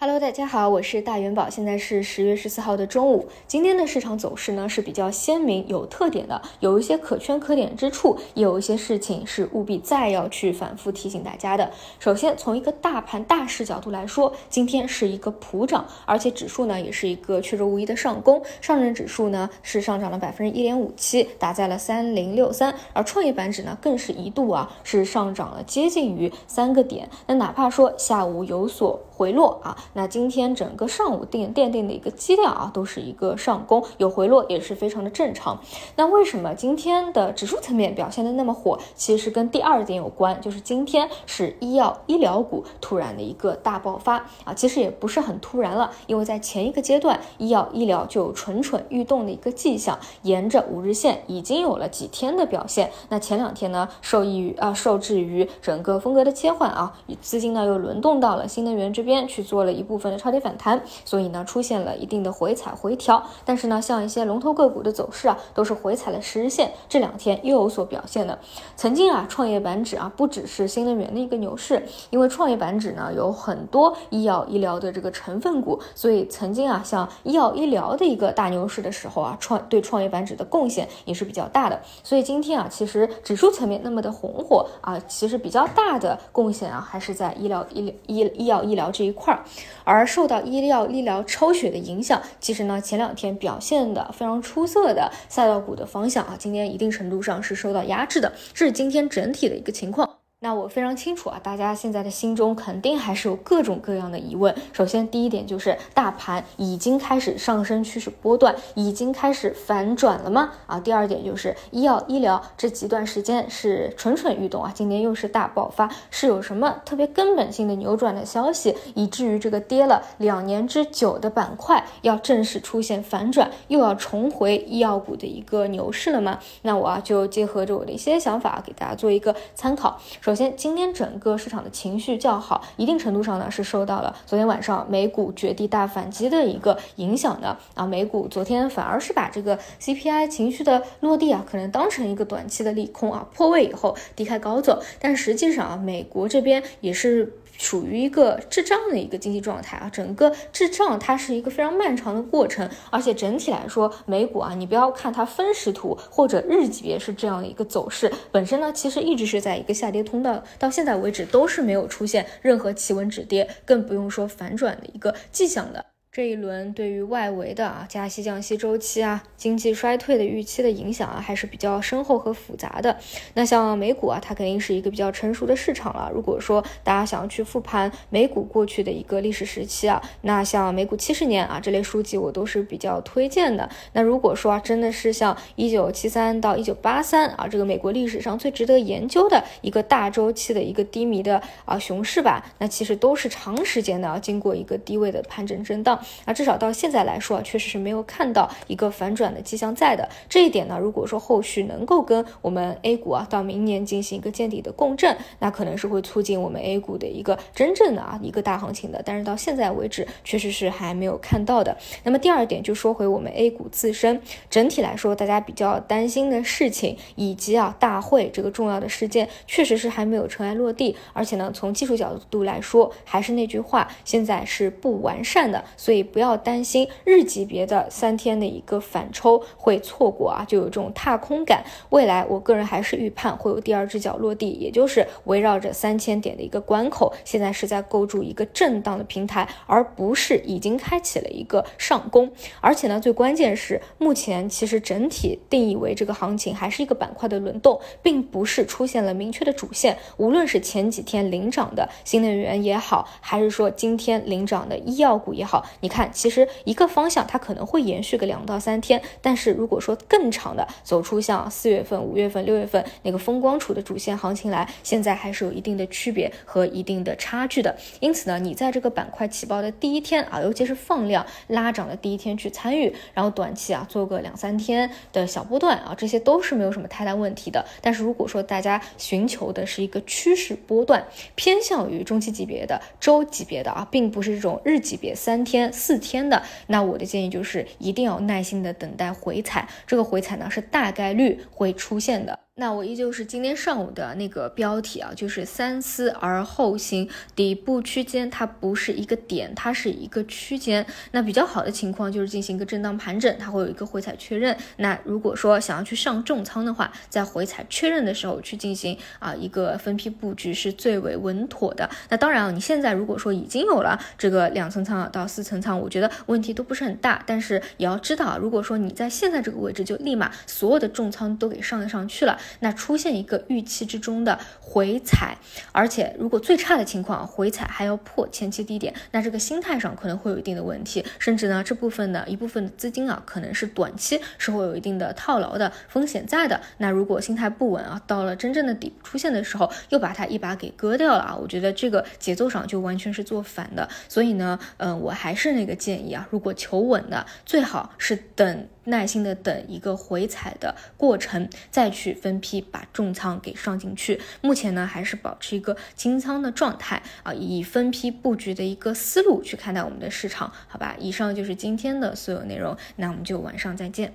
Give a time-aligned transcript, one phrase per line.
[0.00, 3.26] Hello，大家好，我是大元宝，现在是十月十四号的中午。
[3.48, 11.72] 今天的市场走势呢是比较鲜明、有特点的，有一些可圈可点之处，也有一些事情是务必再要去反复提醒大家的。
[11.98, 18.40] 首先，从一个大盘大势角度来说，今天是一个普涨，而且指数呢也是一个确凿无疑的上攻。
[18.60, 27.10] 上证指数呢是上涨了百分之一点五七，打在了三零六三，而创业板指呢更是一度啊是上涨了接近于三个点。
[27.26, 29.76] 那哪怕说下午有所回落啊。
[29.94, 35.60] 那今天整个上午奠奠定的一个基调啊，都是一个上攻，有回落也是非常的正常。
[35.96, 38.78] 那为什么今天的指数层面表现的那么火？
[38.94, 52.90] 其实跟第二点有关，就是今天是医药医疗股突然的一个大爆发啊，其实也不是很突然了，因为在前一个阶段，医药医疗就蠢蠢欲动的一个迹象，沿着五日线已经有了几天的表现。
[53.08, 59.78] 那前两天呢，受益于啊，受制于整个风格的切换啊，资金呢又轮动到了新能源这边边去做了。
[59.78, 68.36] 一部分的超跌反弹，所以呢出现了一定的回踩回调，但是呢像一些龙头个股的走势啊，都是回踩了十日线，这两天又有所表现的。
[68.74, 81.80] 曾经啊创业板指啊不只是新能源的一个牛市，因为创业板指呢有很多医药医疗的这个成分股，所以曾经啊像医药医疗的一个大牛市的时候啊创对创业板指的贡献也是比较大的。
[82.02, 89.44] 所以今天啊其实指数层面那么的红火啊，其实比较大的贡献啊还是在医疗医疗医医药医疗这一块儿。
[89.84, 100.07] 而受到医疗医疗抽血的影响，其实呢，前两天表现的非常出色的赛道股的方向啊，今天一定程度上是受到压制的，这是今天整体的一个情况。
[100.40, 104.54] 那我非常清楚啊，大家现在的心中肯定还是有各种各样的疑问。
[104.72, 110.52] 首先，第一点就是大盘已经开始上升趋势波段，已经开始反转了吗？
[110.68, 126.38] 啊，第二点就是医药医疗这几段时间是蠢蠢欲动啊，今年又是大爆发，是有什么特别根本性的扭转的消息，以至于这个跌了两年之久的板块要正式出现反转，又要重回医药股的一个牛市了吗？
[126.62, 130.00] 那我啊就结合着我的一些想法，给大家做一个参考。
[130.28, 137.86] 首先，今天整个市场的情绪较好，一定程度上呢是受到了昨天晚上美股绝地大反击的一个影响的啊。
[137.86, 144.82] 美股昨天反而是把这个 CPI 情绪的落地啊，可能当成一个短期的利空啊，破位以后低开高走。
[145.00, 147.32] 但实际上啊，美国这边也是。
[147.56, 165.84] 处于一个滞胀的一个经济状态啊，整个滞胀它是一个非常漫长的过程，而且整体来说，美股啊，你不要看它分时图或者日级别是这样的一个走势，本身呢其实一直是在一个下跌通道，到现在为止都是没有出现任何企稳止跌，更不用说反转的一个迹象的。
[166.18, 172.96] 这一轮对于外围的啊加息降息周期啊经济衰退的预期的影响啊还是比较深厚和复杂的。
[173.34, 176.10] 那像美股啊，它肯定是一个比较成熟的市场了。
[176.12, 183.70] 如果说大家想要去复盘美股过去的一个历史时期啊，那像美股七十年啊这类书籍我都是比较推荐的。
[183.92, 195.96] 那如果说啊真的是像一九七三到一九八三啊这个美国历史上最值得研究的一个大周期的一个低迷的啊熊市吧，那其实都是长时间的啊经过一个低位的盘整震荡。
[196.24, 200.08] 啊，至少到现在来说，确实是没有看到一个反转的迹象在的。
[200.28, 209.02] 这一点呢，如果说后续能够跟我们 A 股啊，到明年进行一个见底的共振，那可能是会促进我们 A 股的一个真正的啊一个大行情的。
[209.04, 211.76] 但是到现在为止，确实是还没有看到的。
[212.04, 220.96] 那么第二点就说回我们 A 股自身，整体来说，大家比较担心的事情，以及啊大会这个重要的事件，确实是还没有尘埃落地。
[221.12, 225.97] 而且呢，从技术角度来说，还是那句话，现在是不完善的，所以。
[226.02, 231.64] 不要担心日级别的三天的一个反抽会错过啊，就有这种踏空感。
[231.90, 242.30] 未来我个人还是预判会有第二只脚落地，也就是围绕着三千点的一个关口，现在是在构筑一个震荡的平台，而不是已经开启了一个上攻。
[242.60, 249.96] 而且呢，最关键是目前其实整体定义为这个行情还是一个板块的轮动，并不是出现了明确的主线。
[250.16, 255.88] 无论是前几天领涨的新能源也好，还是说今天领涨的医药股也好，你。
[255.88, 267.74] 看，其实一个方向它可能会延续个两到三天，但是如果说更长的走出像四月份、五月份、六月份那个风光储的主线行情来，现在还是有一定的区别和一定的差距的。
[268.00, 277.64] 因此呢，你在这个板块起爆的第一天啊，尤其是放量拉涨的第一天去参与，然后短期啊做个两三天的小波段啊，这些都是没有什么太大问题的。
[277.80, 281.02] 但是如果说大家寻求的是一个趋势波段，
[281.34, 285.67] 偏向于中期级别的、周级别的啊，并不是这种日级别三天。
[285.72, 292.38] 四天的，那我的建议就是一定要耐心的等待回踩，这个回踩呢是大概率会出现的。
[292.60, 297.08] 那我依旧是今天上午的那个标题啊，就是三思而后行。
[297.36, 300.84] 底部区间它不是一个点，它是一个区间。
[301.12, 304.56] 那比较好的情况就是进行一个震荡盘整，它会有一个回踩确认。
[304.78, 311.88] 那如果说想要去上重仓的话，在回踩确认的时候去进行啊一个分批布局是最为稳妥的。
[312.08, 317.22] 那当然啊，你现在如果说已经有了这个两层仓到四层仓，我觉得问题都不是很大。
[317.24, 322.36] 但是也要知道，如果说你在现在这个位置就立马所有的重仓都给上上去了。
[322.60, 325.36] 那出现一个预期之中的回踩，
[325.72, 336.60] 而且如果最差的情况回踩还要破前期低点，那这个心态上可能会有一定的问题，甚至呢这部分的一部分的资金啊，可能是短期是会有一定的套牢的风险在的。
[336.78, 343.88] 那如果心态不稳啊，到了真正的底部出现的时候，又把它一把给割掉了啊，我觉得这个节奏上就完全是做反的。
[344.08, 348.68] 所以呢，嗯，我还是那个建议啊，如果求稳的，最好是等。
[348.88, 354.20] 耐心的等一个回踩的过程，再去分批把重仓给上进去。
[354.40, 360.96] 目前呢，还是保持一个轻仓的状态啊，以分批布局的一个思路去看待我们的市场，好吧？
[360.98, 364.14] 以上就是今天的所有内容，那我们就晚上再见。